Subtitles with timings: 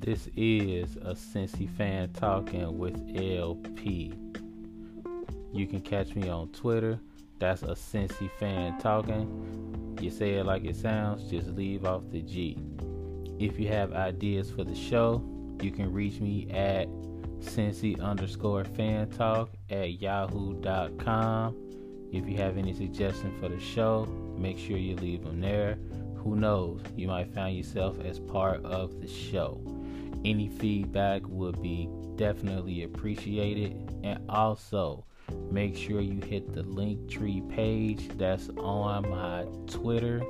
[0.00, 4.14] This is a Cincy fan talking with LP.
[5.52, 6.98] You can catch me on Twitter.
[7.38, 9.98] That's a Cincy fan talking.
[10.00, 12.56] You say it like it sounds, just leave off the G.
[13.38, 15.22] If you have ideas for the show,
[15.60, 16.88] you can reach me at
[17.40, 21.54] Cincy underscore fan talk at yahoo.com.
[22.10, 24.06] If you have any suggestions for the show,
[24.38, 25.76] make sure you leave them there.
[26.16, 29.60] Who knows, you might find yourself as part of the show.
[30.24, 33.90] Any feedback would be definitely appreciated.
[34.02, 35.04] And also,
[35.50, 40.22] make sure you hit the link tree page that's on my Twitter.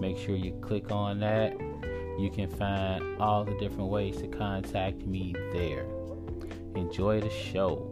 [0.00, 1.58] Make sure you click on that.
[2.18, 5.86] You can find all the different ways to contact me there.
[6.74, 7.90] Enjoy the show.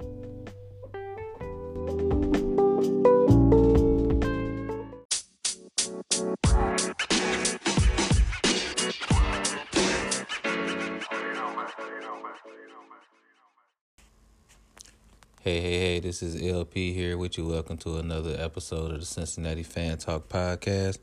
[16.02, 17.46] This is LP here with you.
[17.46, 20.98] Welcome to another episode of the Cincinnati Fan Talk Podcast.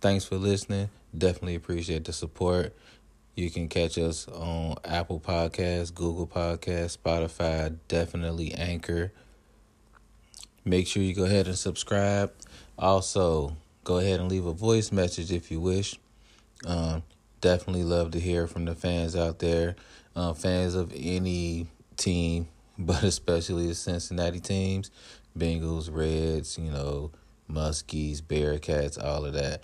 [0.00, 0.88] Thanks for listening.
[1.18, 2.76] Definitely appreciate the support.
[3.34, 9.12] You can catch us on Apple Podcasts, Google Podcasts, Spotify, definitely Anchor.
[10.64, 12.32] Make sure you go ahead and subscribe.
[12.78, 15.98] Also, go ahead and leave a voice message if you wish.
[16.64, 17.02] Um,
[17.40, 19.74] definitely love to hear from the fans out there,
[20.14, 22.46] uh, fans of any team,
[22.78, 24.90] but especially the Cincinnati teams
[25.36, 27.10] Bengals, Reds, you know,
[27.50, 29.62] Muskies, Bearcats, all of that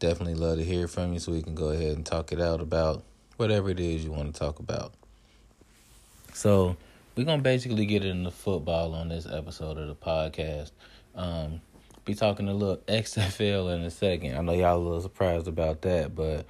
[0.00, 2.60] definitely love to hear from you so we can go ahead and talk it out
[2.60, 3.04] about
[3.36, 4.92] whatever it is you want to talk about.
[6.32, 6.76] So,
[7.14, 10.70] we're going to basically get into football on this episode of the podcast.
[11.14, 11.60] Um,
[12.04, 14.36] be talking a little XFL in a second.
[14.36, 16.46] I know y'all a little surprised about that, but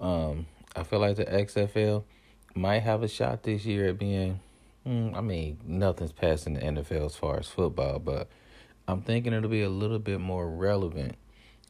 [0.00, 2.04] um, I feel like the XFL
[2.54, 4.40] might have a shot this year at being.
[4.88, 8.26] Hmm, I mean, nothing's passing the NFL as far as football, but
[8.86, 11.16] I'm thinking it'll be a little bit more relevant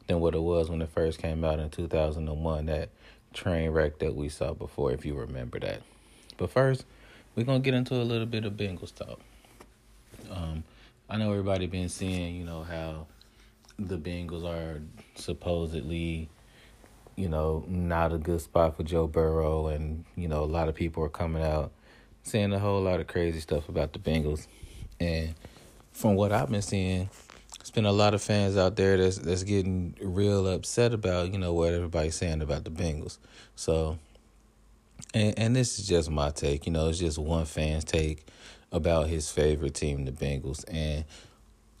[0.07, 2.87] than what it was when it first came out in 2001, that
[3.33, 5.81] train wreck that we saw before, if you remember that.
[6.37, 6.85] But first,
[7.35, 9.19] we're going to get into a little bit of Bengals talk.
[10.31, 10.63] Um,
[11.09, 13.07] I know everybody been seeing, you know, how
[13.77, 14.81] the Bengals are
[15.15, 16.29] supposedly,
[17.17, 20.75] you know, not a good spot for Joe Burrow, and you know, a lot of
[20.75, 21.73] people are coming out
[22.29, 24.47] saying a whole lot of crazy stuff about the Bengals.
[24.99, 25.35] And
[25.91, 27.09] from what I've been seeing,
[27.59, 31.37] it's been a lot of fans out there that's that's getting real upset about you
[31.37, 33.17] know what everybody's saying about the Bengals.
[33.55, 33.99] So,
[35.13, 36.65] and and this is just my take.
[36.65, 38.27] You know, it's just one fan's take
[38.71, 40.63] about his favorite team, the Bengals.
[40.67, 41.05] And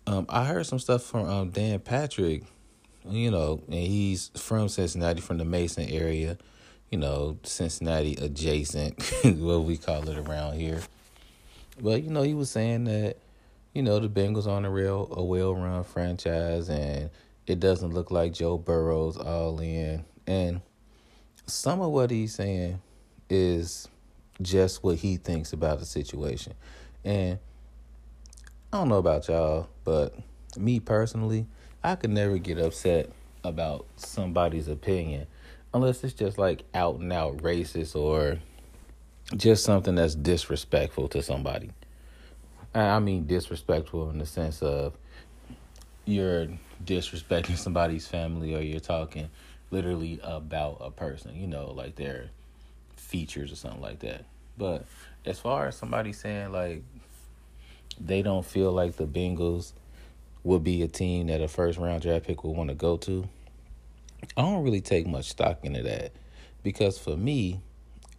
[0.07, 2.43] um, I heard some stuff from um, Dan Patrick.
[3.07, 6.37] You know, and he's from Cincinnati, from the Mason area.
[6.89, 10.81] You know, Cincinnati adjacent, what we call it around here.
[11.81, 13.17] But you know, he was saying that
[13.73, 17.09] you know, the Bengals on a real a well run franchise and
[17.47, 20.05] it doesn't look like Joe Burrow's all in.
[20.27, 20.61] And
[21.45, 22.81] some of what he's saying
[23.29, 23.87] is
[24.41, 26.53] just what he thinks about the situation.
[27.03, 27.39] And
[28.71, 30.15] I don't know about y'all, but
[30.57, 31.47] me personally,
[31.83, 33.09] I could never get upset
[33.43, 35.27] about somebody's opinion
[35.73, 38.39] unless it's just like out and out racist or
[39.35, 41.71] just something that's disrespectful to somebody.
[42.73, 44.93] I mean disrespectful in the sense of
[46.05, 46.47] you're
[46.83, 49.29] disrespecting somebody's family or you're talking
[49.71, 52.29] literally about a person, you know, like their
[52.95, 54.25] features or something like that.
[54.57, 54.85] But
[55.25, 56.83] as far as somebody saying like
[57.99, 59.73] they don't feel like the Bengals
[60.43, 63.27] would be a team that a first round draft pick would want to go to,
[64.37, 66.11] I don't really take much stock into that
[66.63, 67.61] because for me,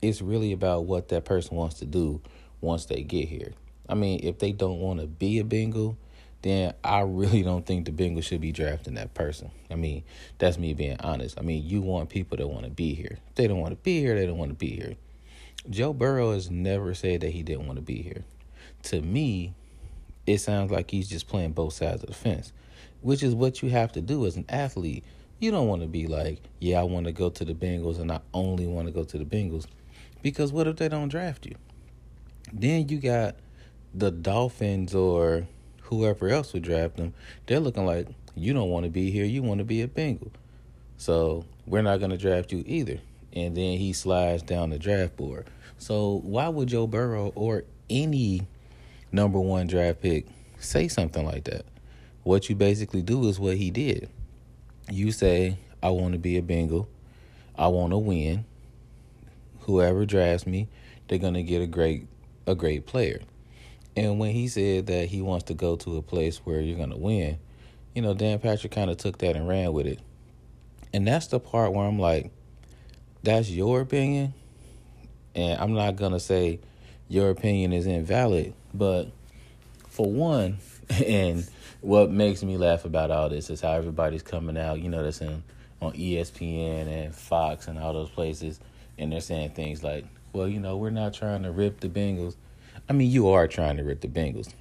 [0.03, 2.21] it's really about what that person wants to do
[2.61, 3.53] once they get here.
[3.89, 5.99] I mean, if they don't want to be a Bengal,
[6.43, 9.51] then I really don't think the Bengals should be drafting that person.
[9.71, 10.05] I mean,
[10.39, 11.39] that's me being honest.
[11.39, 13.19] I mean, you want people that want to be here.
[13.29, 14.95] If they don't want to be here, they don't want to be here.
[15.69, 18.25] Joe Burrow has never said that he didn't want to be here.
[18.85, 19.53] To me,
[20.27, 22.53] it sounds like he's just playing both sides of the fence,
[23.03, 25.05] which is what you have to do as an athlete.
[25.41, 28.13] You don't want to be like, yeah, I want to go to the Bengals and
[28.13, 29.67] I only want to go to the Bengals.
[30.21, 31.57] Because what if they don't draft you?
[32.53, 33.37] Then you got
[33.95, 35.47] the Dolphins or
[35.83, 37.15] whoever else would draft them,
[37.47, 40.31] they're looking like you don't want to be here, you want to be a Bengal.
[40.99, 42.99] So we're not going to draft you either.
[43.33, 45.47] And then he slides down the draft board.
[45.79, 48.47] So why would Joe Burrow or any
[49.11, 50.27] number one draft pick
[50.59, 51.65] say something like that?
[52.25, 54.11] What you basically do is what he did.
[54.91, 56.89] You say, I want to be a Bengal.
[57.57, 58.45] I want to win.
[59.61, 60.69] whoever drafts me,
[61.09, 62.07] they're gonna get a great
[62.47, 63.21] a great player.
[63.97, 66.97] And when he said that he wants to go to a place where you're gonna
[66.97, 67.39] win,
[67.95, 70.01] you know, Dan Patrick kind of took that and ran with it.
[70.93, 72.31] And that's the part where I'm like,
[73.23, 74.35] that's your opinion.
[75.35, 76.61] And I'm not gonna say
[77.09, 79.11] your opinion is invalid, but
[79.89, 80.59] for one,
[81.07, 81.49] and
[81.81, 85.21] what makes me laugh about all this is how everybody's coming out, you know, that's
[85.21, 85.43] in
[85.81, 88.61] on ESPN and Fox and all those places,
[88.99, 92.37] and they're saying things like, well, you know, we're not trying to rip the Bengals.
[92.89, 94.53] I mean, you are trying to rip the Bengals.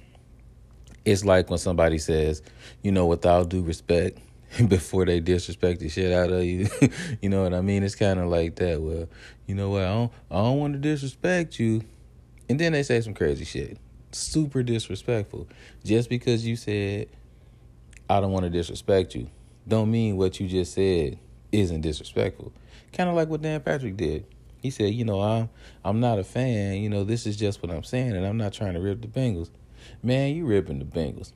[1.04, 2.42] It's like when somebody says,
[2.82, 4.18] you know, without due respect,
[4.68, 6.68] before they disrespect the shit out of you.
[7.22, 7.82] you know what I mean?
[7.82, 8.80] It's kind of like that.
[8.80, 9.08] Well,
[9.46, 9.82] you know what?
[9.82, 11.82] I don't, I don't want to disrespect you.
[12.48, 13.78] And then they say some crazy shit.
[14.12, 15.48] Super disrespectful.
[15.84, 17.08] Just because you said,
[18.08, 19.30] I don't want to disrespect you,
[19.68, 21.18] don't mean what you just said
[21.52, 22.52] isn't disrespectful.
[22.92, 24.24] Kind of like what Dan Patrick did.
[24.62, 25.48] He said, you know, I'm
[25.84, 26.78] I'm not a fan.
[26.78, 29.08] You know, this is just what I'm saying, and I'm not trying to rip the
[29.08, 29.50] Bengals.
[30.02, 31.32] Man, you ripping the Bengals.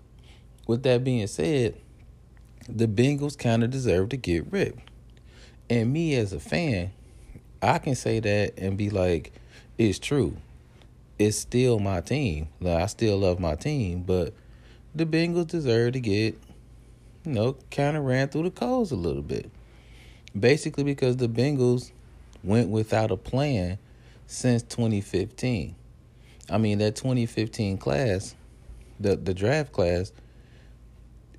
[0.66, 1.80] With that being said,
[2.68, 4.90] the Bengals kind of deserve to get ripped.
[5.70, 6.92] And me as a fan,
[7.62, 9.32] I can say that and be like,
[9.78, 10.36] it's true.
[11.18, 12.48] It's still my team.
[12.60, 14.34] Like, I still love my team, but
[14.94, 16.38] the Bengals deserve to get,
[17.24, 19.50] you know, kind of ran through the coals a little bit.
[20.38, 21.92] Basically, because the Bengals
[22.42, 23.78] went without a plan
[24.26, 25.74] since 2015.
[26.50, 28.34] I mean, that 2015 class,
[29.00, 30.12] the the draft class,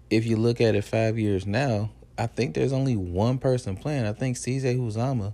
[0.10, 4.06] if you look at it five years now, I think there's only one person playing.
[4.06, 5.34] I think CJ Uzomah,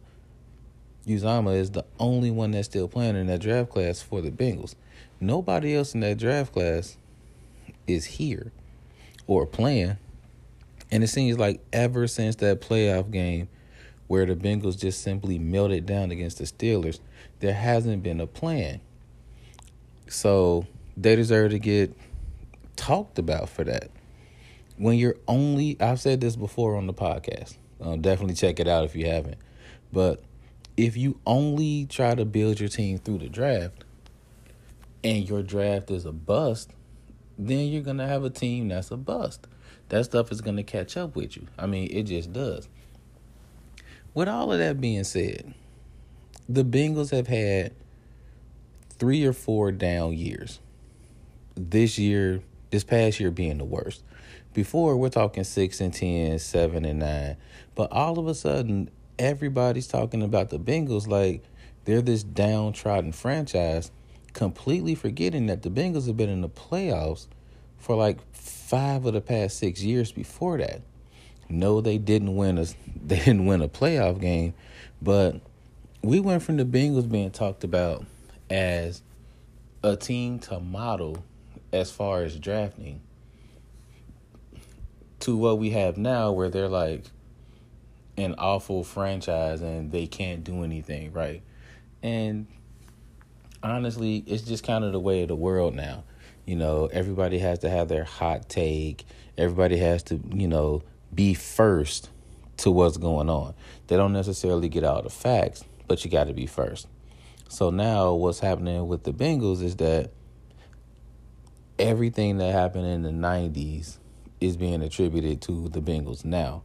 [1.07, 4.75] Uzomah is the only one that's still playing in that draft class for the Bengals.
[5.19, 6.97] Nobody else in that draft class
[7.87, 8.51] is here
[9.27, 9.97] or playing.
[10.91, 13.49] And it seems like ever since that playoff game
[14.07, 16.99] where the Bengals just simply melted down against the Steelers,
[17.39, 18.81] there hasn't been a plan.
[20.07, 20.67] So
[20.97, 21.95] they deserve to get
[22.75, 23.89] talked about for that.
[24.77, 27.55] When you're only, I've said this before on the podcast.
[27.79, 29.37] Um, definitely check it out if you haven't.
[29.93, 30.21] But
[30.77, 33.83] if you only try to build your team through the draft
[35.03, 36.71] and your draft is a bust,
[37.37, 39.47] then you're going to have a team that's a bust.
[39.89, 41.47] That stuff is going to catch up with you.
[41.57, 42.69] I mean, it just does.
[44.13, 45.53] With all of that being said,
[46.47, 47.73] the Bengals have had
[48.89, 50.59] three or four down years.
[51.55, 54.03] This year, this past year being the worst.
[54.53, 57.37] Before, we're talking 6 and 10, 7 and 9.
[57.73, 58.89] But all of a sudden,
[59.21, 61.43] everybody's talking about the Bengals like
[61.85, 63.91] they're this downtrodden franchise,
[64.33, 67.27] completely forgetting that the Bengals have been in the playoffs
[67.77, 70.81] for like five of the past six years before that.
[71.49, 72.65] No, they didn't win a
[73.05, 74.55] they didn't win a playoff game,
[75.01, 75.39] but
[76.01, 78.05] we went from the Bengals being talked about
[78.49, 79.03] as
[79.83, 81.23] a team to model
[81.71, 83.01] as far as drafting
[85.19, 87.03] to what we have now where they're like
[88.17, 91.41] an awful franchise and they can't do anything right.
[92.03, 92.47] And
[93.63, 96.03] honestly, it's just kind of the way of the world now.
[96.45, 99.05] You know, everybody has to have their hot take.
[99.37, 102.09] Everybody has to, you know, be first
[102.57, 103.53] to what's going on.
[103.87, 106.87] They don't necessarily get all the facts, but you got to be first.
[107.49, 110.11] So now what's happening with the Bengals is that
[111.77, 113.97] everything that happened in the 90s
[114.39, 116.63] is being attributed to the Bengals now,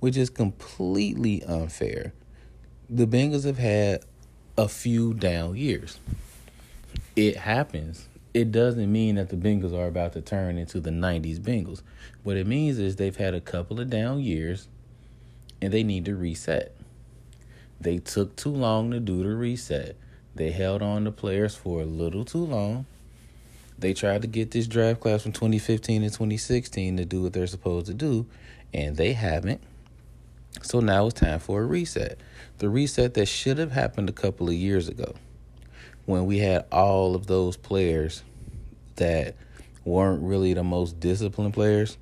[0.00, 2.12] which is completely unfair.
[2.88, 4.04] The Bengals have had
[4.56, 5.98] a few down years.
[7.16, 11.40] It happens it doesn't mean that the Bengals are about to turn into the 90s
[11.40, 11.82] Bengals.
[12.22, 14.68] What it means is they've had a couple of down years
[15.60, 16.74] and they need to reset.
[17.80, 19.96] They took too long to do the reset.
[20.34, 22.86] They held on to players for a little too long.
[23.78, 27.46] They tried to get this draft class from 2015 and 2016 to do what they're
[27.46, 28.26] supposed to do,
[28.74, 29.60] and they haven't.
[30.62, 32.18] So now it's time for a reset.
[32.58, 35.14] The reset that should have happened a couple of years ago
[36.06, 38.22] when we had all of those players
[38.96, 39.36] that
[39.84, 41.98] weren't really the most disciplined players,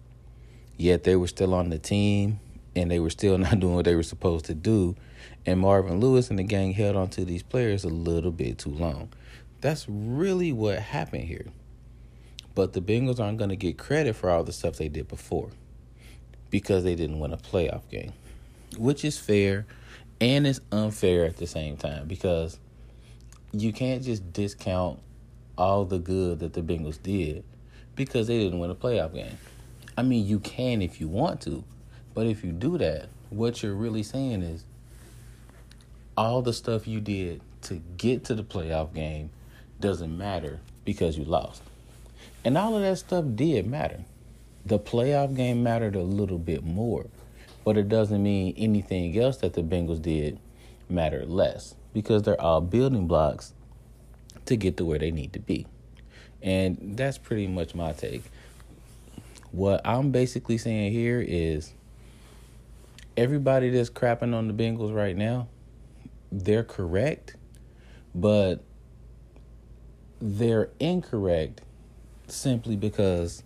[0.76, 2.40] yet they were still on the team
[2.74, 4.94] and they were still not doing what they were supposed to do.
[5.44, 8.70] And Marvin Lewis and the gang held on to these players a little bit too
[8.70, 9.12] long.
[9.60, 11.46] That's really what happened here.
[12.54, 15.50] But the Bengals aren't going to get credit for all the stuff they did before
[16.50, 18.12] because they didn't win a playoff game,
[18.76, 19.66] which is fair
[20.20, 22.58] and it's unfair at the same time because
[23.52, 24.98] you can't just discount
[25.58, 27.44] all the good that the Bengals did
[27.94, 29.38] because they didn't win a playoff game.
[29.96, 31.64] I mean, you can if you want to,
[32.14, 34.64] but if you do that, what you're really saying is
[36.16, 39.30] all the stuff you did to get to the playoff game
[39.80, 41.62] doesn't matter because you lost.
[42.44, 44.04] And all of that stuff did matter.
[44.64, 47.06] The playoff game mattered a little bit more,
[47.66, 50.38] but it doesn't mean anything else that the Bengals did
[50.88, 53.54] mattered less because they're all building blocks
[54.44, 55.66] to get to where they need to be.
[56.40, 58.22] And that's pretty much my take.
[59.50, 61.72] What I'm basically saying here is
[63.16, 65.48] everybody that's crapping on the Bengals right now,
[66.30, 67.34] they're correct,
[68.14, 68.62] but
[70.20, 71.62] they're incorrect
[72.28, 73.42] simply because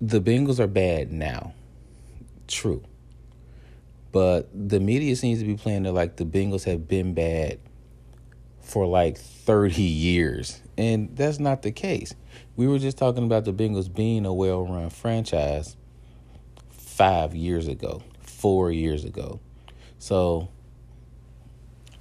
[0.00, 1.52] the Bengals are bad now.
[2.52, 2.82] True.
[4.12, 7.58] But the media seems to be playing it like the Bengals have been bad
[8.60, 10.60] for like 30 years.
[10.76, 12.14] And that's not the case.
[12.54, 15.76] We were just talking about the Bengals being a well run franchise
[16.68, 19.40] five years ago, four years ago.
[19.98, 20.50] So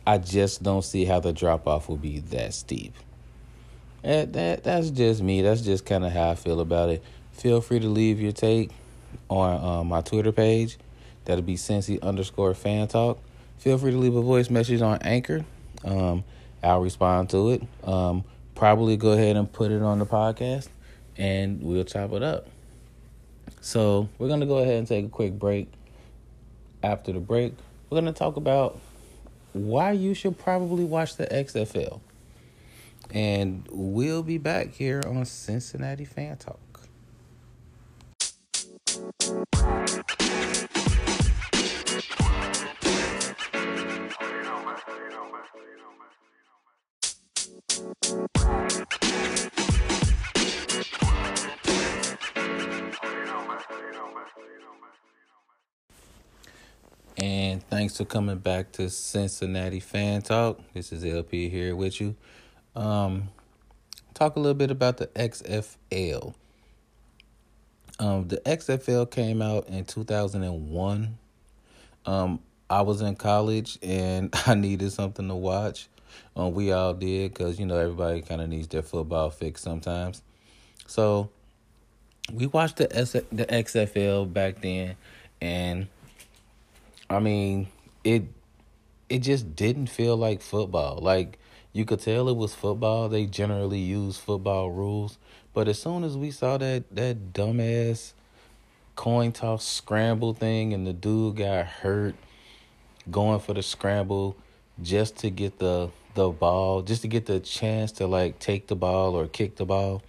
[0.06, 2.94] I just don't see how the drop off will be that steep.
[4.04, 5.44] That, that that's just me.
[5.44, 7.04] That's just kind of how I feel about it.
[7.32, 8.72] Feel free to leave your take
[9.30, 10.78] on uh, my Twitter page.
[11.26, 13.20] That'll be Cincy underscore fan talk.
[13.58, 15.46] Feel free to leave a voice message on Anchor.
[15.84, 16.24] Um,
[16.64, 17.64] I'll respond to it.
[17.84, 18.24] Um,
[18.56, 20.68] probably go ahead and put it on the podcast,
[21.18, 22.48] and we'll chop it up.
[23.62, 25.72] So we're gonna go ahead and take a quick break.
[26.84, 27.54] After the break,
[27.90, 28.80] we're gonna talk about
[29.54, 32.02] why you should probably watch the XFL.
[33.14, 36.71] And we'll be back here on Cincinnati Fan Talk.
[57.18, 60.60] And thanks for coming back to Cincinnati Fan Talk.
[60.74, 62.18] This is LP here with you.
[62.76, 63.30] Um,
[64.14, 66.34] talk a little bit about the XFL.
[68.02, 71.18] Um, the XFL came out in 2001.
[72.08, 75.88] Um, I was in college and I needed something to watch.
[76.36, 80.24] Um, we all did because you know everybody kind of needs their football fix sometimes.
[80.88, 81.30] So
[82.34, 84.96] we watched the S- the XFL back then,
[85.40, 85.88] and
[87.10, 87.68] I mean
[88.04, 88.24] it
[89.12, 90.98] it just didn't feel like football.
[91.02, 91.38] Like
[91.74, 93.10] you could tell it was football.
[93.10, 95.18] They generally use football rules,
[95.54, 98.14] but as soon as we saw that that dumbass
[98.96, 102.16] coin toss scramble thing and the dude got hurt
[103.10, 104.38] going for the scramble
[104.82, 108.76] just to get the the ball, just to get the chance to like take the
[108.76, 110.02] ball or kick the ball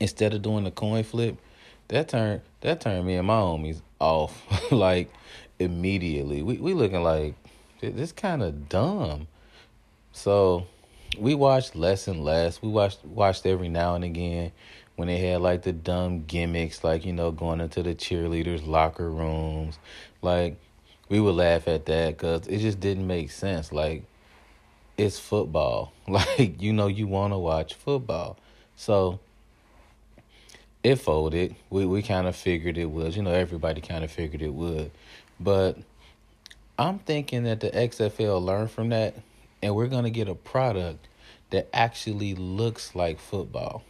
[0.00, 1.36] instead of doing the coin flip,
[1.88, 5.10] that turned that turned me and my homies off like
[5.58, 6.42] immediately.
[6.42, 7.36] We we looking like
[7.90, 9.26] this kind of dumb.
[10.12, 10.66] So
[11.18, 12.62] we watched less and less.
[12.62, 14.52] We watched watched every now and again
[14.96, 19.10] when they had like the dumb gimmicks, like you know going into the cheerleaders' locker
[19.10, 19.78] rooms.
[20.20, 20.56] Like
[21.08, 23.72] we would laugh at that because it just didn't make sense.
[23.72, 24.04] Like
[24.96, 25.92] it's football.
[26.08, 28.36] Like you know you want to watch football,
[28.76, 29.20] so
[30.82, 31.54] it folded.
[31.70, 33.16] We we kind of figured it was.
[33.16, 34.90] You know everybody kind of figured it would,
[35.40, 35.78] but
[36.82, 39.14] I'm thinking that the XFL learned from that
[39.62, 41.06] and we're going to get a product
[41.50, 43.84] that actually looks like football.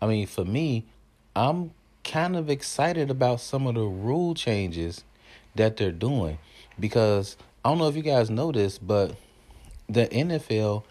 [0.00, 0.86] I mean, for me,
[1.34, 1.72] I'm
[2.04, 5.04] kind of excited about some of the rule changes
[5.56, 6.38] that they're doing
[6.80, 9.14] because I don't know if you guys know this, but
[9.86, 10.84] the NFL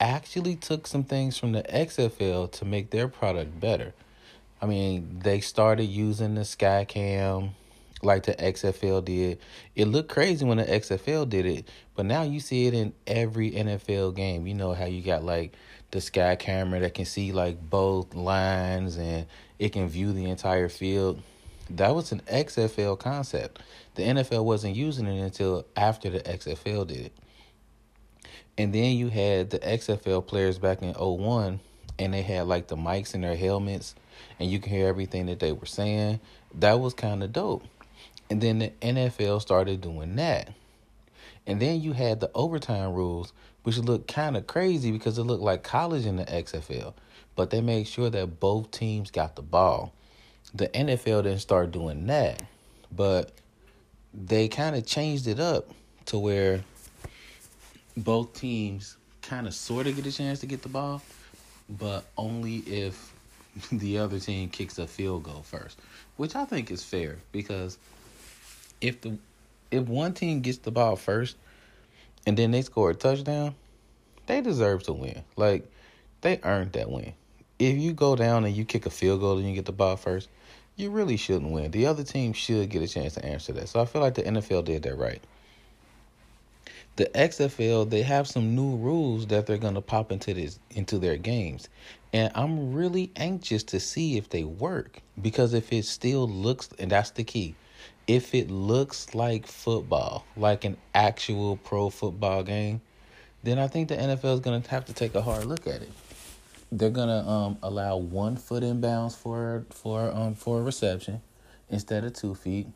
[0.00, 3.94] actually took some things from the XFL to make their product better.
[4.60, 7.50] I mean, they started using the Skycam
[8.02, 9.38] like the XFL did.
[9.74, 13.50] It looked crazy when the XFL did it, but now you see it in every
[13.50, 14.46] NFL game.
[14.46, 15.54] You know how you got like
[15.90, 19.26] the sky camera that can see like both lines and
[19.58, 21.22] it can view the entire field.
[21.70, 23.60] That was an XFL concept.
[23.94, 27.12] The NFL wasn't using it until after the XFL did it.
[28.56, 31.60] And then you had the XFL players back in 01
[31.98, 33.94] and they had like the mics in their helmets
[34.38, 36.20] and you can hear everything that they were saying.
[36.54, 37.64] That was kind of dope.
[38.30, 40.52] And then the NFL started doing that.
[41.46, 43.32] And then you had the overtime rules,
[43.62, 46.92] which looked kind of crazy because it looked like college in the XFL.
[47.36, 49.92] But they made sure that both teams got the ball.
[50.54, 52.42] The NFL didn't start doing that.
[52.94, 53.32] But
[54.12, 55.70] they kind of changed it up
[56.06, 56.62] to where
[57.96, 61.02] both teams kind of sort of get a chance to get the ball,
[61.68, 63.12] but only if
[63.72, 65.78] the other team kicks a field goal first,
[66.16, 67.78] which I think is fair because
[68.80, 69.18] if the
[69.70, 71.36] if one team gets the ball first,
[72.26, 73.54] and then they score a touchdown,
[74.26, 75.22] they deserve to win.
[75.36, 75.70] Like
[76.20, 77.14] they earned that win.
[77.58, 79.96] If you go down and you kick a field goal and you get the ball
[79.96, 80.28] first,
[80.76, 81.72] you really shouldn't win.
[81.72, 83.68] The other team should get a chance to answer that.
[83.68, 85.22] So I feel like the NFL did that right.
[86.96, 91.16] The XFL, they have some new rules that they're gonna pop into this into their
[91.16, 91.68] games.
[92.12, 95.02] And I'm really anxious to see if they work.
[95.20, 97.54] Because if it still looks and that's the key.
[98.08, 102.80] If it looks like football, like an actual pro football game,
[103.44, 105.92] then I think the NFL is gonna have to take a hard look at it
[106.70, 111.20] they're gonna um, allow one foot inbounds for for um for a reception
[111.70, 112.66] instead of two feet,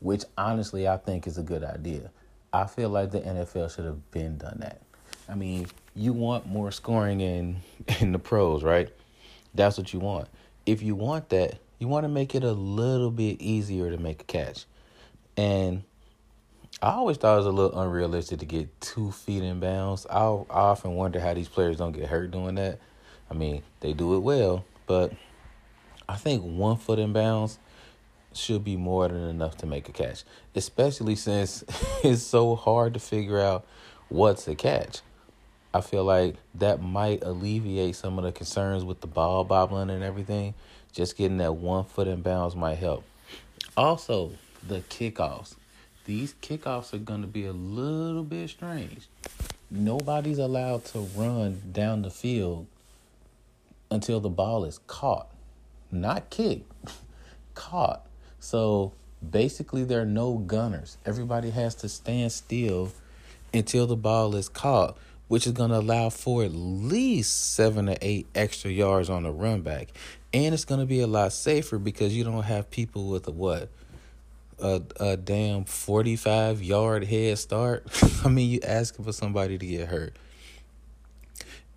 [0.00, 2.10] which honestly I think is a good idea.
[2.52, 4.80] I feel like the NFL should have been done that.
[5.28, 7.56] I mean, you want more scoring in
[8.00, 8.88] in the pros, right?
[9.54, 10.28] That's what you want.
[10.66, 14.22] If you want that, you want to make it a little bit easier to make
[14.22, 14.64] a catch.
[15.40, 15.84] And
[16.82, 20.06] I always thought it was a little unrealistic to get two feet in bounds.
[20.10, 22.78] I, I often wonder how these players don't get hurt doing that.
[23.30, 25.14] I mean, they do it well, but
[26.06, 27.58] I think one foot in bounds
[28.34, 31.64] should be more than enough to make a catch, especially since
[32.04, 33.64] it's so hard to figure out
[34.10, 35.00] what's a catch.
[35.72, 40.04] I feel like that might alleviate some of the concerns with the ball bobbling and
[40.04, 40.52] everything.
[40.92, 43.04] Just getting that one foot in bounds might help.
[43.74, 44.32] Also,
[44.66, 45.54] the kickoffs.
[46.04, 49.08] These kickoffs are going to be a little bit strange.
[49.70, 52.66] Nobody's allowed to run down the field
[53.90, 55.30] until the ball is caught,
[55.92, 56.72] not kicked,
[57.54, 58.06] caught.
[58.40, 58.92] So
[59.28, 60.96] basically, there are no gunners.
[61.04, 62.90] Everybody has to stand still
[63.52, 64.96] until the ball is caught,
[65.28, 69.30] which is going to allow for at least seven or eight extra yards on the
[69.30, 69.88] run back.
[70.32, 73.32] And it's going to be a lot safer because you don't have people with a
[73.32, 73.68] what?
[74.62, 77.86] A, a damn 45 yard head start.
[78.24, 80.14] I mean, you asking for somebody to get hurt.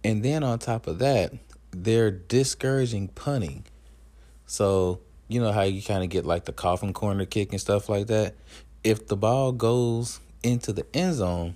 [0.03, 1.33] And then on top of that,
[1.71, 3.63] they're discouraging punting.
[4.45, 7.89] So, you know how you kind of get like the coffin corner kick and stuff
[7.89, 8.35] like that?
[8.83, 11.55] If the ball goes into the end zone,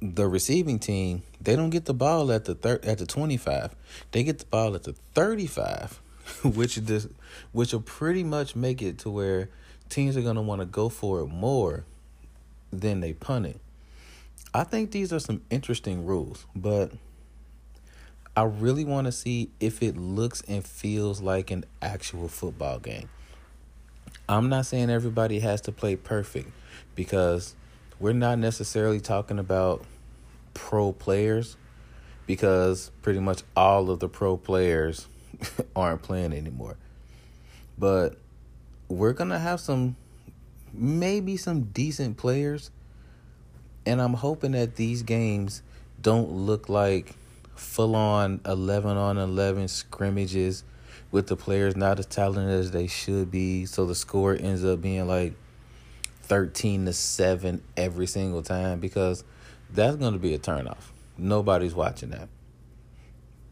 [0.00, 3.74] the receiving team, they don't get the ball at the thir- at the 25.
[4.12, 6.00] They get the ball at the 35,
[6.42, 7.08] which is
[7.52, 9.48] which will pretty much make it to where
[9.88, 11.84] teams are going to want to go for it more
[12.72, 13.60] than they punt it.
[14.52, 16.92] I think these are some interesting rules, but
[18.36, 23.08] I really want to see if it looks and feels like an actual football game.
[24.28, 26.50] I'm not saying everybody has to play perfect
[26.94, 27.54] because
[28.00, 29.84] we're not necessarily talking about
[30.52, 31.56] pro players
[32.26, 35.06] because pretty much all of the pro players
[35.76, 36.76] aren't playing anymore.
[37.78, 38.16] But
[38.88, 39.96] we're going to have some
[40.72, 42.70] maybe some decent players
[43.86, 45.62] and I'm hoping that these games
[46.02, 47.14] don't look like
[47.54, 50.64] full on 11 on 11 scrimmages
[51.10, 53.64] with the players not as talented as they should be.
[53.64, 55.34] So the score ends up being like
[56.22, 59.24] 13 to 7 every single time because
[59.72, 60.90] that's going to be a turnoff.
[61.16, 62.28] Nobody's watching that.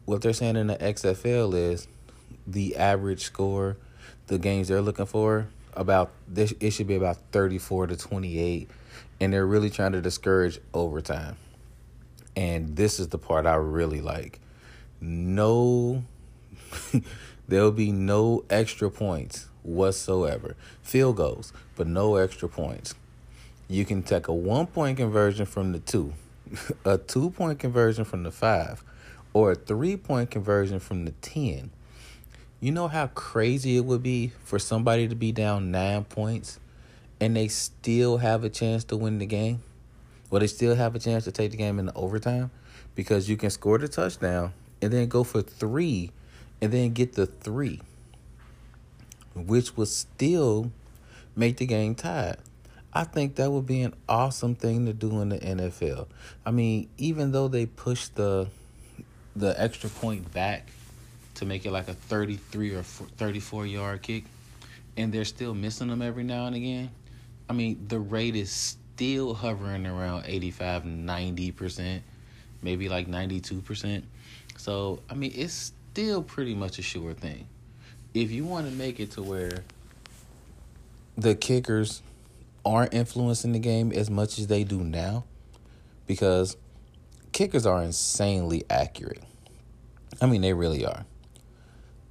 [0.05, 1.89] What they're saying in the XFL is
[2.47, 3.79] the average score,
[4.27, 8.71] the games they're looking for, about this it should be about 34 to 28
[9.21, 11.37] and they're really trying to discourage overtime.
[12.37, 14.41] And this is the part I really like.
[15.01, 16.05] No,
[17.49, 20.57] there'll be no extra points whatsoever.
[20.83, 22.95] Field goals, but no extra points.
[23.69, 26.13] You can take a one point conversion from the two,
[26.85, 28.83] a two point conversion from the five,
[29.33, 31.71] or a three point conversion from the 10.
[32.65, 36.59] You know how crazy it would be for somebody to be down nine points
[37.21, 39.63] and they still have a chance to win the game?
[40.31, 42.51] Well, they still have a chance to take the game in the overtime
[42.95, 46.11] because you can score the touchdown and then go for three
[46.63, 47.83] and then get the three,
[49.35, 50.73] which would still
[51.37, 52.39] make the game tied.
[52.95, 56.07] I think that would be an awesome thing to do in the NFL.
[56.47, 58.49] I mean, even though they push the
[59.37, 60.71] the extra point back
[61.35, 64.25] to make it like a 33 or 34 yard kick
[64.97, 66.91] and they're still missing them every now and again.
[67.49, 72.01] I mean, the rate is still hovering around 85, 90%,
[72.63, 74.03] maybe like 92%.
[74.57, 77.47] So, I mean, it's still pretty much a sure thing.
[78.15, 79.65] If you want to make it to where
[81.17, 82.03] the kickers
[82.65, 85.25] aren't influencing the game as much as they do now,
[86.07, 86.57] because
[87.33, 89.23] kickers are insanely accurate.
[90.21, 91.05] I mean, they really are.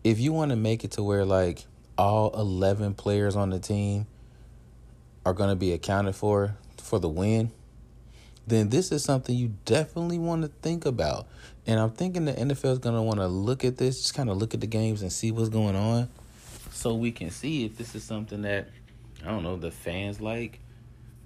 [0.03, 1.65] If you want to make it to where, like,
[1.97, 4.07] all 11 players on the team
[5.25, 7.51] are going to be accounted for for the win,
[8.45, 11.27] then this is something you definitely want to think about.
[11.65, 14.29] And I'm thinking the NFL is going to want to look at this, just kind
[14.29, 16.09] of look at the games and see what's going on
[16.73, 18.67] so we can see if this is something that,
[19.23, 20.59] I don't know, the fans like,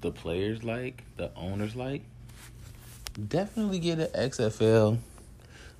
[0.01, 2.03] the players like, the owners like.
[3.27, 4.99] Definitely get an XFL.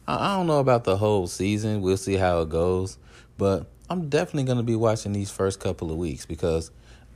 [0.07, 1.81] I don't know about the whole season.
[1.81, 2.97] We'll see how it goes.
[3.37, 6.71] But I'm definitely going to be watching these first couple of weeks because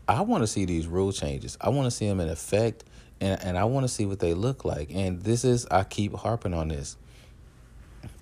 [0.08, 1.58] I want to see these rule changes.
[1.62, 2.84] I want to see them in effect
[3.22, 4.90] and, and I want to see what they look like.
[4.94, 6.98] And this is, I keep harping on this.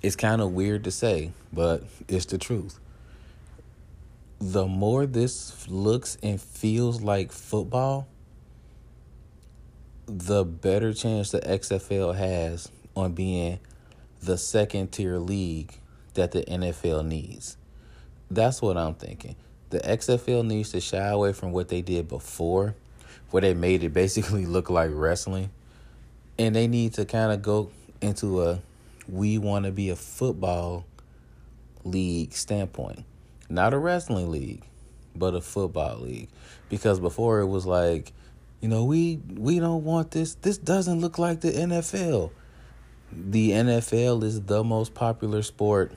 [0.02, 2.80] It's kind of weird to say, but it's the truth.
[4.40, 8.08] The more this looks and feels like football,
[10.06, 13.60] the better chance the XFL has on being
[14.22, 15.74] the second tier league
[16.14, 17.58] that the NFL needs.
[18.30, 19.36] That's what I'm thinking.
[19.70, 22.76] The XFL needs to shy away from what they did before,
[23.32, 25.52] where they made it basically look like wrestling.
[26.38, 28.62] And they need to kind of go into a
[29.08, 30.86] we want to be a football
[31.84, 33.04] league standpoint.
[33.50, 34.64] Not a wrestling league,
[35.16, 36.30] but a football league.
[36.70, 38.14] Because before it was like,
[38.62, 40.36] you know, we we don't want this.
[40.36, 42.32] This doesn't look like the NFL.
[43.12, 45.92] The NFL is the most popular sport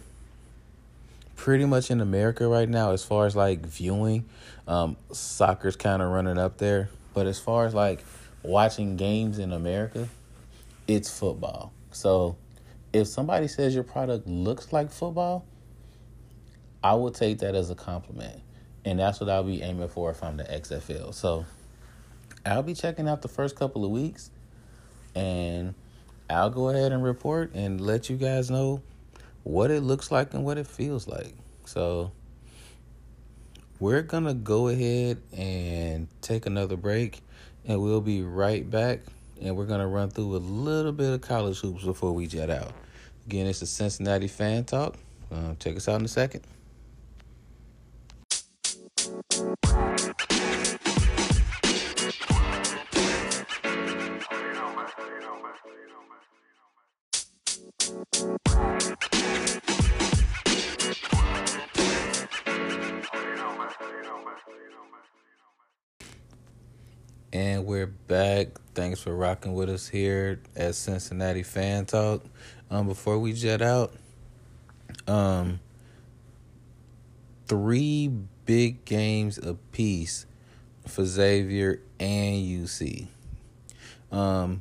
[1.37, 4.25] pretty much in America right now as far as like viewing.
[4.69, 8.05] Um, soccer's kind of running up there, but as far as like
[8.43, 10.09] watching games in America,
[10.87, 11.73] it's football.
[11.91, 12.37] So
[12.93, 15.45] if somebody says your product looks like football,
[16.83, 18.41] I will take that as a compliment.
[18.85, 21.15] And that's what I'll be aiming for if I'm the XFL.
[21.15, 21.45] So
[22.45, 24.31] I'll be checking out the first couple of weeks
[25.15, 25.75] and
[26.33, 28.83] I'll go ahead and report and let you guys know
[29.43, 31.35] what it looks like and what it feels like.
[31.65, 32.13] So
[33.81, 37.21] we're going to go ahead and take another break
[37.67, 39.01] and we'll be right back
[39.41, 42.51] and we're going to run through a little bit of college hoops before we jet
[42.51, 42.73] out.
[43.27, 44.97] Again, it's the Cincinnati Fan Talk.
[45.31, 46.43] Uh, check us out in a second.
[67.35, 68.49] And we're back.
[68.75, 72.23] Thanks for rocking with us here at Cincinnati Fan Talk.
[72.71, 73.95] Um, before we jet out,
[75.09, 75.59] um,
[77.47, 78.09] three
[78.45, 80.27] big games apiece
[80.87, 83.07] for Xavier and UC.
[84.11, 84.61] Um,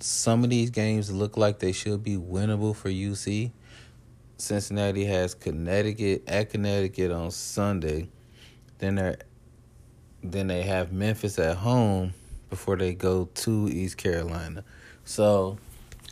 [0.00, 3.52] some of these games look like they should be winnable for UC.
[4.38, 8.08] Cincinnati has Connecticut at Connecticut on Sunday.
[8.78, 9.18] Then they're
[10.22, 12.14] then they have Memphis at home
[12.50, 14.64] before they go to East Carolina.
[15.04, 15.58] So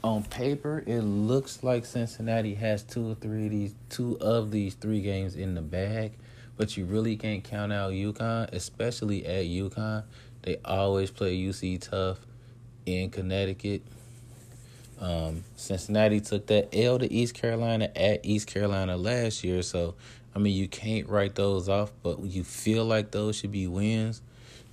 [0.03, 4.75] on paper, it looks like Cincinnati has two or three of these two of these
[4.75, 6.12] three games in the bag,
[6.57, 10.05] but you really can't count out UConn, especially at UConn.
[10.42, 12.18] They always play UC tough
[12.87, 13.83] in Connecticut.
[14.99, 19.94] Um, Cincinnati took that L to East Carolina at East Carolina last year, so
[20.34, 24.22] I mean, you can't write those off, but you feel like those should be wins.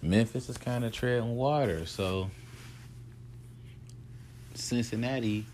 [0.02, 2.30] Memphis is kind of treading water, so
[4.54, 5.46] Cincinnati,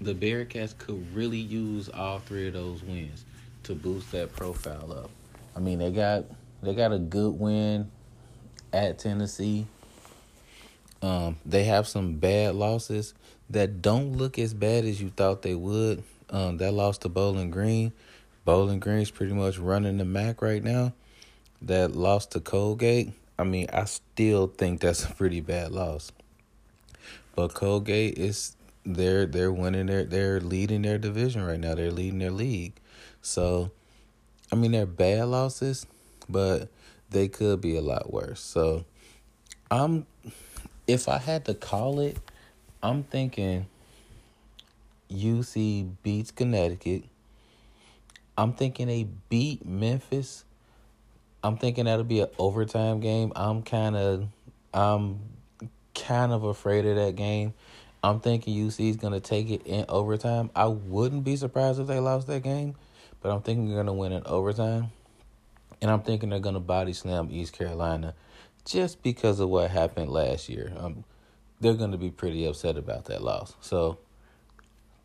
[0.00, 3.24] the Bearcats could really use all three of those wins
[3.64, 5.10] to boost that profile up.
[5.54, 6.24] I mean, they got
[6.62, 7.90] they got a good win
[8.72, 9.66] at Tennessee.
[11.00, 13.14] Um, they have some bad losses
[13.50, 16.02] that don't look as bad as you thought they would.
[16.30, 17.92] Um, that loss to Bowling Green
[18.48, 20.94] Bowling Green's pretty much running the MAC right now.
[21.60, 26.12] That loss to Colgate, I mean, I still think that's a pretty bad loss.
[27.36, 28.56] But Colgate is
[28.86, 31.74] they're they're winning their they're leading their division right now.
[31.74, 32.72] They're leading their league.
[33.20, 33.70] So
[34.50, 35.84] I mean they're bad losses,
[36.26, 36.70] but
[37.10, 38.40] they could be a lot worse.
[38.40, 38.86] So
[39.70, 40.06] I'm
[40.86, 42.16] if I had to call it,
[42.82, 43.66] I'm thinking
[45.12, 47.04] UC beats Connecticut.
[48.38, 50.44] I'm thinking they beat Memphis.
[51.42, 53.32] I'm thinking that'll be an overtime game.
[53.34, 54.28] I'm kind of,
[54.72, 55.18] I'm
[55.92, 57.52] kind of afraid of that game.
[58.00, 60.50] I'm thinking UC is gonna take it in overtime.
[60.54, 62.76] I wouldn't be surprised if they lost that game,
[63.20, 64.92] but I'm thinking they're gonna win in overtime,
[65.82, 68.14] and I'm thinking they're gonna body slam East Carolina,
[68.64, 70.72] just because of what happened last year.
[70.78, 71.02] Um,
[71.60, 73.56] they're gonna be pretty upset about that loss.
[73.60, 73.98] So,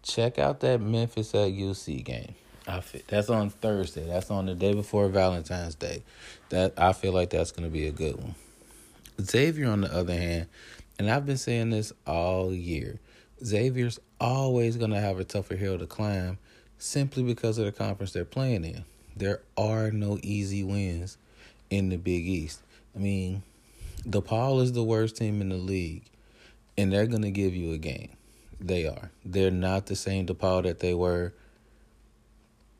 [0.03, 2.35] check out that Memphis at UC game.
[2.67, 4.05] I feel, that's on Thursday.
[4.05, 6.03] That's on the day before Valentine's Day.
[6.49, 8.35] That I feel like that's going to be a good one.
[9.21, 10.47] Xavier, on the other hand,
[10.97, 12.99] and I've been saying this all year.
[13.43, 16.37] Xavier's always going to have a tougher hill to climb
[16.77, 18.85] simply because of the conference they're playing in.
[19.15, 21.17] There are no easy wins
[21.69, 22.61] in the Big East.
[22.95, 23.43] I mean,
[24.07, 26.03] DePaul is the worst team in the league,
[26.77, 28.09] and they're going to give you a game.
[28.59, 29.11] They are.
[29.25, 31.33] They're not the same DePaul that they were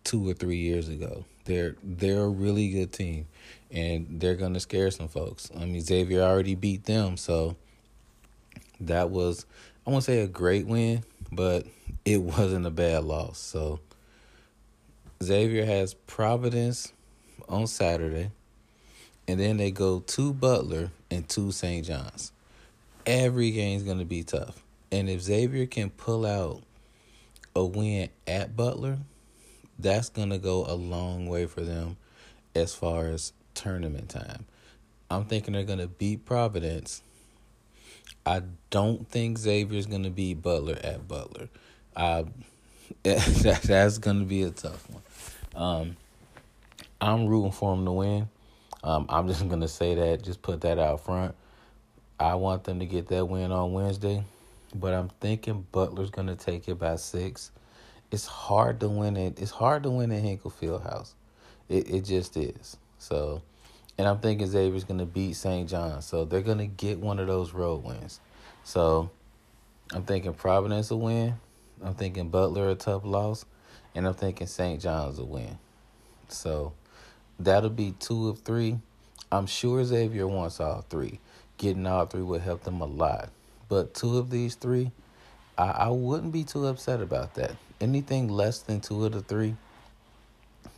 [0.04, 1.26] two or three years ago.
[1.46, 3.28] They're they're a really good team,
[3.72, 5.50] and they're to scare some folks.
[5.56, 7.56] I mean, Xavier already beat them, so
[8.80, 9.46] that was
[9.86, 11.66] I won't say a great win, but
[12.06, 13.40] it wasn't a bad loss.
[13.40, 13.80] So
[15.22, 16.94] Xavier has Providence
[17.50, 18.32] on Saturday,
[19.28, 21.86] and then they go to Butler and to St.
[21.86, 22.32] John's.
[23.06, 24.64] Every game's to be tough.
[24.92, 26.62] And if Xavier can pull out
[27.56, 29.00] a win at Butler,
[29.80, 31.98] that's going to go a long way for them
[32.56, 34.46] as far as tournament time.
[35.10, 37.02] I'm thinking they're going to beat Providence.
[38.26, 41.50] I don't think Xavier's going to beat Butler at Butler.
[41.96, 42.26] I,
[43.04, 45.04] that's going to be a tough one.
[45.56, 45.98] Um,
[47.02, 48.30] I'm rooting for them to win.
[48.84, 51.36] Um, I'm just gonna say that, just put that out front.
[52.20, 54.24] I want them to get that win on Wednesday,
[54.76, 57.52] but I'm thinking Butler's gonna take it by six.
[58.14, 59.42] It's hard to win it.
[59.42, 61.16] It's hard to win at Hinkle Fieldhouse.
[61.68, 62.78] It it just is.
[63.00, 63.42] So,
[63.98, 65.68] and I'm thinking Xavier's gonna beat St.
[65.68, 68.20] John, so they're gonna get one of those road wins.
[68.64, 69.10] So,
[69.92, 71.34] I'm thinking Providence will win.
[71.84, 73.46] I'm thinking Butler a tough loss,
[73.96, 74.80] and I'm thinking St.
[74.80, 75.58] John's will win.
[76.28, 76.74] So
[77.40, 78.78] that'll be two of three.
[79.32, 81.20] I'm sure Xavier wants all three.
[81.58, 83.30] Getting all three would help them a lot.
[83.70, 84.92] But two of these three,
[85.58, 87.56] I, I wouldn't be too upset about that.
[87.82, 89.56] Anything less than two of the three,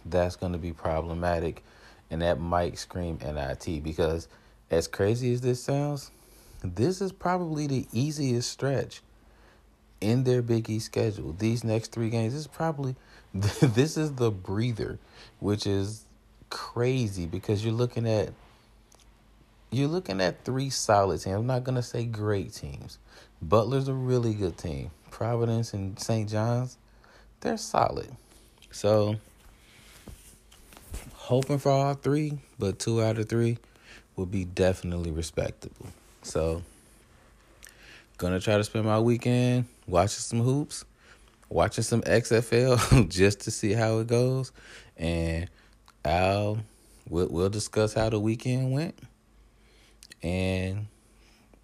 [0.06, 1.64] that's going to be problematic.
[2.10, 4.28] And that might scream NIT because,
[4.70, 6.12] as crazy as this sounds,
[6.64, 9.02] this is probably the easiest stretch
[10.02, 11.34] in their Big East schedule.
[11.38, 12.96] These next three games this is probably
[13.34, 15.00] this is the breather,
[15.40, 16.06] which is
[16.50, 18.30] crazy because you're looking at
[19.72, 21.36] you're looking at three solid teams.
[21.36, 23.00] I'm not gonna say great teams.
[23.42, 24.92] Butler's a really good team.
[25.12, 26.30] Providence and St.
[26.30, 26.78] John's,
[27.46, 28.10] they're solid.
[28.72, 29.18] So
[31.14, 33.60] hoping for all three, but two out of three
[34.16, 35.88] will be definitely respectable.
[36.24, 36.64] So
[38.18, 40.86] gonna try to spend my weekend watching some hoops,
[41.48, 44.52] watching some XFL just to see how it goes,
[44.98, 45.48] and
[46.04, 46.58] I'll
[47.08, 48.98] we'll, we'll discuss how the weekend went,
[50.24, 50.88] and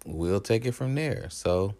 [0.06, 1.28] we'll take it from there.
[1.30, 1.74] So,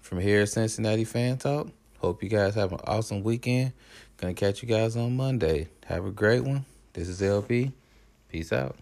[0.00, 1.68] from here, Cincinnati Fan Talk.
[2.02, 3.74] Hope you guys have an awesome weekend.
[4.16, 5.68] Gonna catch you guys on Monday.
[5.86, 6.64] Have a great one.
[6.94, 7.70] This is LP.
[8.28, 8.74] Peace out.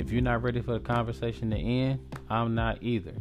[0.00, 3.14] If you're not ready for the conversation to end, I'm not either.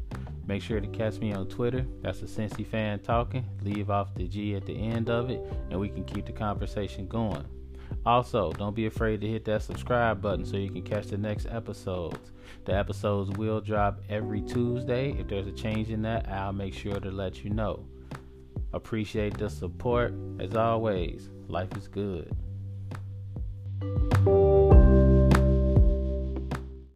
[0.48, 1.86] Make sure to catch me on Twitter.
[2.02, 3.46] That's a Cincy fan talking.
[3.62, 7.08] Leave off the G at the end of it, and we can keep the conversation
[7.08, 7.46] going.
[8.06, 11.48] Also, don't be afraid to hit that subscribe button so you can catch the next
[11.48, 12.32] episodes.
[12.64, 15.12] The episodes will drop every Tuesday.
[15.12, 17.86] If there's a change in that, I'll make sure to let you know.
[18.74, 20.14] Appreciate the support.
[20.40, 22.34] As always, life is good.